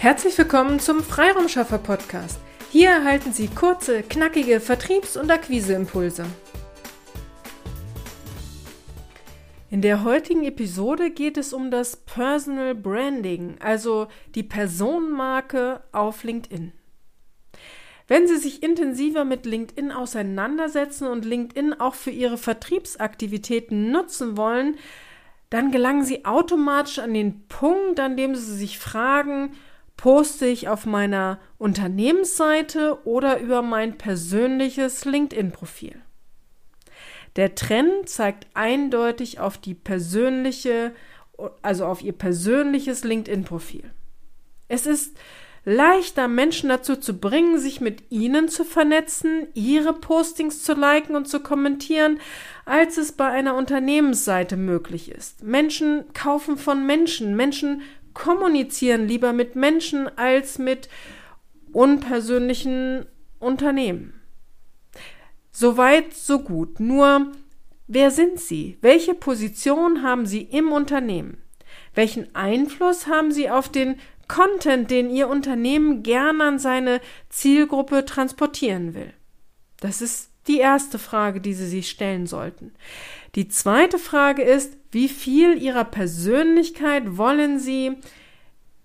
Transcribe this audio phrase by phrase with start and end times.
[0.00, 2.40] Herzlich willkommen zum Freiraumschaffer Podcast.
[2.70, 6.24] Hier erhalten Sie kurze, knackige Vertriebs- und Akquiseimpulse.
[9.68, 16.72] In der heutigen Episode geht es um das Personal Branding, also die Personenmarke auf LinkedIn.
[18.08, 24.78] Wenn Sie sich intensiver mit LinkedIn auseinandersetzen und LinkedIn auch für Ihre Vertriebsaktivitäten nutzen wollen,
[25.50, 29.52] dann gelangen Sie automatisch an den Punkt, an dem Sie sich fragen,
[30.00, 35.94] poste ich auf meiner Unternehmensseite oder über mein persönliches LinkedIn-Profil.
[37.36, 40.94] Der Trend zeigt eindeutig auf die persönliche,
[41.60, 43.90] also auf ihr persönliches LinkedIn-Profil.
[44.68, 45.18] Es ist
[45.66, 51.28] leichter, Menschen dazu zu bringen, sich mit ihnen zu vernetzen, ihre Postings zu liken und
[51.28, 52.20] zu kommentieren,
[52.64, 55.42] als es bei einer Unternehmensseite möglich ist.
[55.44, 57.82] Menschen kaufen von Menschen, Menschen
[58.20, 60.88] kommunizieren lieber mit Menschen als mit
[61.72, 63.06] unpersönlichen
[63.38, 64.20] Unternehmen.
[65.50, 66.80] Soweit, so gut.
[66.80, 67.32] Nur,
[67.86, 68.76] wer sind Sie?
[68.82, 71.38] Welche Position haben Sie im Unternehmen?
[71.94, 73.96] Welchen Einfluss haben Sie auf den
[74.28, 77.00] Content, den Ihr Unternehmen gern an seine
[77.30, 79.14] Zielgruppe transportieren will?
[79.78, 82.72] Das ist die erste Frage, die Sie sich stellen sollten.
[83.34, 87.96] Die zweite Frage ist, wie viel Ihrer Persönlichkeit wollen Sie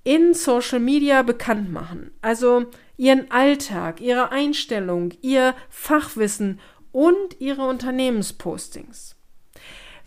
[0.06, 2.12] in Social Media bekannt machen?
[2.22, 6.62] Also Ihren Alltag, Ihre Einstellung, Ihr Fachwissen
[6.94, 9.18] und Ihre Unternehmenspostings.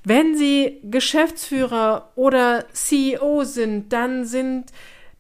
[0.05, 4.73] Wenn Sie Geschäftsführer oder CEO sind, dann sind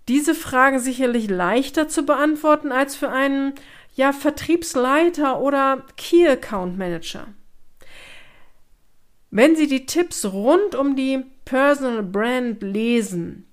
[0.08, 3.52] diese Fragen sicherlich leichter zu beantworten als für einen
[3.94, 7.26] ja, Vertriebsleiter oder Key Account Manager.
[9.30, 13.47] Wenn Sie die Tipps rund um die Personal Brand lesen,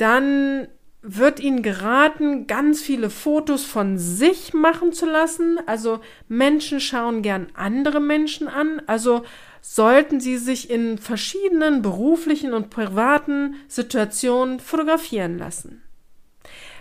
[0.00, 0.68] dann
[1.02, 5.58] wird Ihnen geraten, ganz viele Fotos von sich machen zu lassen.
[5.66, 8.82] Also Menschen schauen gern andere Menschen an.
[8.86, 9.24] Also
[9.62, 15.82] sollten Sie sich in verschiedenen beruflichen und privaten Situationen fotografieren lassen.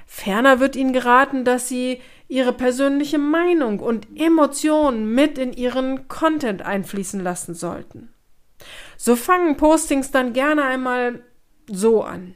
[0.05, 6.61] Ferner wird Ihnen geraten, dass Sie Ihre persönliche Meinung und Emotionen mit in Ihren Content
[6.61, 8.13] einfließen lassen sollten.
[8.97, 11.23] So fangen Postings dann gerne einmal
[11.67, 12.35] so an.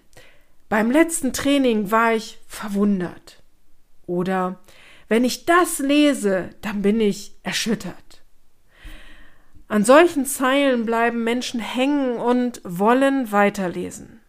[0.74, 3.44] Beim letzten Training war ich verwundert.
[4.08, 4.60] Oder
[5.08, 8.24] wenn ich das lese, dann bin ich erschüttert.
[9.68, 14.22] An solchen Zeilen bleiben Menschen hängen und wollen weiterlesen.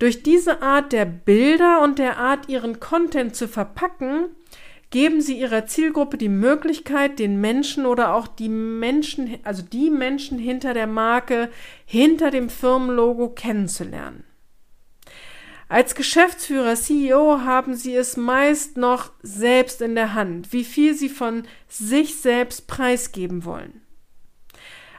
[0.00, 4.30] Durch diese Art der Bilder und der Art, ihren Content zu verpacken,
[4.90, 10.40] geben sie ihrer Zielgruppe die Möglichkeit, den Menschen oder auch die Menschen, also die Menschen
[10.40, 11.50] hinter der Marke,
[11.84, 14.24] hinter dem Firmenlogo kennenzulernen.
[15.68, 21.08] Als Geschäftsführer, CEO haben sie es meist noch selbst in der Hand, wie viel sie
[21.08, 23.82] von sich selbst preisgeben wollen.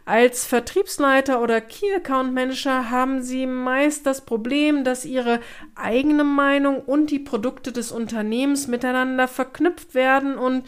[0.04, 5.42] Als Vertriebsleiter oder Key Account Manager haben Sie meist das Problem, dass Ihre
[5.76, 10.66] eigene Meinung und die Produkte des Unternehmens miteinander verknüpft werden und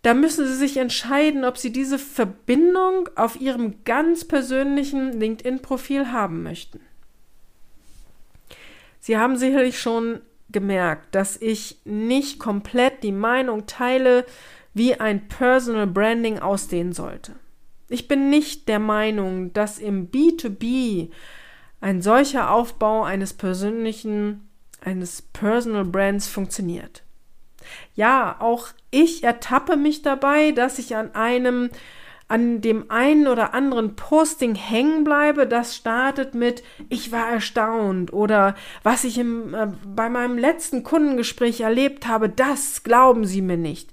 [0.00, 6.42] da müssen Sie sich entscheiden, ob Sie diese Verbindung auf Ihrem ganz persönlichen LinkedIn-Profil haben
[6.42, 6.80] möchten.
[9.04, 14.24] Sie haben sicherlich schon gemerkt, dass ich nicht komplett die Meinung teile,
[14.72, 17.34] wie ein Personal Branding aussehen sollte.
[17.90, 21.10] Ich bin nicht der Meinung, dass im B2B
[21.82, 24.48] ein solcher Aufbau eines persönlichen,
[24.80, 27.02] eines Personal Brands funktioniert.
[27.94, 31.68] Ja, auch ich ertappe mich dabei, dass ich an einem,
[32.28, 38.54] an dem einen oder anderen Posting hängen bleibe, das startet mit Ich war erstaunt oder
[38.82, 43.90] was ich im, äh, bei meinem letzten Kundengespräch erlebt habe, das glauben Sie mir nicht.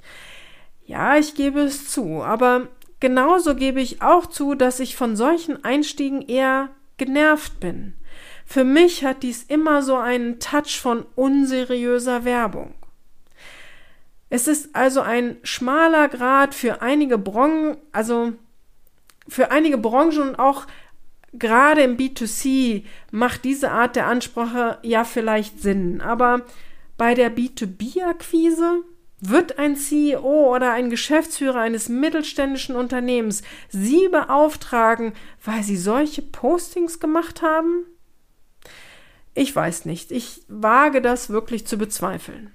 [0.86, 2.68] Ja, ich gebe es zu, aber
[3.02, 7.96] Genauso gebe ich auch zu, dass ich von solchen Einstiegen eher genervt bin.
[8.46, 12.76] Für mich hat dies immer so einen Touch von unseriöser Werbung.
[14.34, 18.32] Es ist also ein schmaler Grad für einige Branchen, also
[19.28, 20.68] für einige Branchen und auch
[21.34, 26.00] gerade im B2C macht diese Art der Ansprache ja vielleicht Sinn.
[26.00, 26.46] Aber
[26.98, 28.86] bei der B2B-Akquise
[29.20, 35.12] wird ein CEO oder ein Geschäftsführer eines mittelständischen Unternehmens Sie beauftragen,
[35.44, 37.86] weil Sie solche Postings gemacht haben?
[39.34, 40.14] Ich weiß nicht.
[40.14, 42.52] Ich wage das wirklich zu bezweifeln.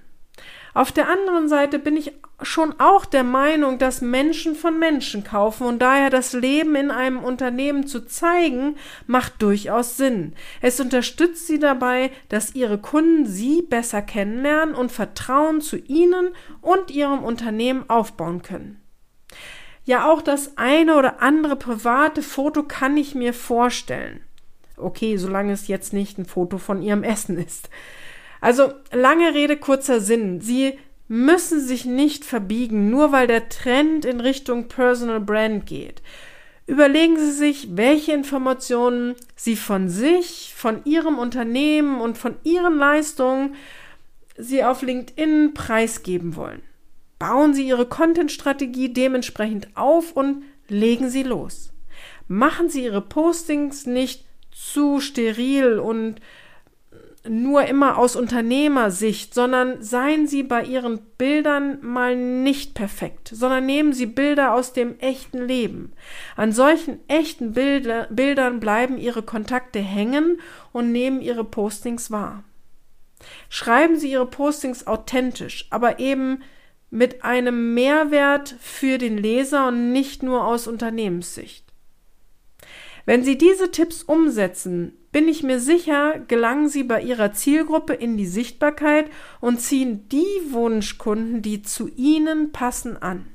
[0.73, 5.65] Auf der anderen Seite bin ich schon auch der Meinung, dass Menschen von Menschen kaufen
[5.65, 8.75] und daher das Leben in einem Unternehmen zu zeigen,
[9.07, 10.33] macht durchaus Sinn.
[10.61, 16.29] Es unterstützt sie dabei, dass ihre Kunden sie besser kennenlernen und Vertrauen zu ihnen
[16.61, 18.81] und ihrem Unternehmen aufbauen können.
[19.85, 24.21] Ja, auch das eine oder andere private Foto kann ich mir vorstellen.
[24.75, 27.69] Okay, solange es jetzt nicht ein Foto von ihrem Essen ist.
[28.41, 30.41] Also lange Rede, kurzer Sinn.
[30.41, 36.01] Sie müssen sich nicht verbiegen, nur weil der Trend in Richtung Personal Brand geht.
[36.67, 43.55] Überlegen Sie sich, welche Informationen Sie von sich, von Ihrem Unternehmen und von Ihren Leistungen
[44.37, 46.61] Sie auf LinkedIn preisgeben wollen.
[47.19, 51.71] Bauen Sie Ihre Content-Strategie dementsprechend auf und legen Sie los.
[52.27, 56.19] Machen Sie Ihre Postings nicht zu steril und
[57.29, 63.93] nur immer aus Unternehmersicht, sondern seien Sie bei Ihren Bildern mal nicht perfekt, sondern nehmen
[63.93, 65.93] Sie Bilder aus dem echten Leben.
[66.35, 70.39] An solchen echten Bilder, Bildern bleiben Ihre Kontakte hängen
[70.71, 72.43] und nehmen Ihre Postings wahr.
[73.49, 76.43] Schreiben Sie Ihre Postings authentisch, aber eben
[76.89, 81.65] mit einem Mehrwert für den Leser und nicht nur aus Unternehmenssicht.
[83.05, 88.17] Wenn Sie diese Tipps umsetzen, bin ich mir sicher, gelangen Sie bei Ihrer Zielgruppe in
[88.17, 89.09] die Sichtbarkeit
[89.41, 93.25] und ziehen die Wunschkunden, die zu Ihnen passen, an.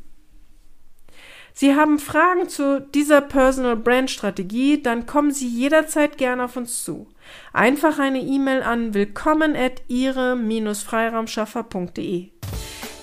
[1.52, 6.84] Sie haben Fragen zu dieser Personal Brand Strategie, dann kommen Sie jederzeit gerne auf uns
[6.84, 7.08] zu.
[7.52, 12.28] Einfach eine E-Mail an willkommen at ihre-freiraumschaffer.de.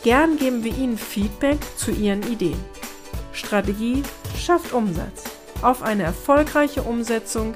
[0.06, 2.64] Gern geben wir Ihnen Feedback zu Ihren Ideen.
[3.34, 4.04] Strategie
[4.38, 5.25] schafft Umsatz
[5.62, 7.56] auf eine erfolgreiche Umsetzung.